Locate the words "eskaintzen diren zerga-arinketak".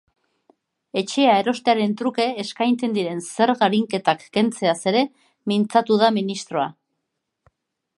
2.45-4.27